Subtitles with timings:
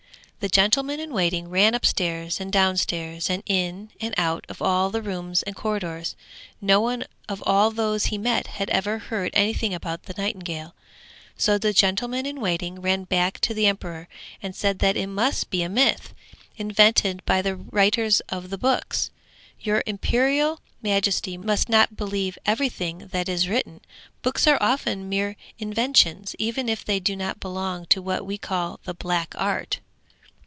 [0.41, 5.03] The gentleman in waiting ran upstairs and downstairs and in and out of all the
[5.03, 6.15] rooms and corridors.
[6.59, 10.73] No one of all those he met had ever heard anything about the nightingale;
[11.37, 14.07] so the gentleman in waiting ran back to the emperor,
[14.41, 16.11] and said that it must be a myth,
[16.57, 19.11] invented by the writers of the books.
[19.59, 23.79] 'Your imperial majesty must not believe everything that is written;
[24.23, 28.79] books are often mere inventions, even if they do not belong to what we call
[28.85, 29.81] the black art!'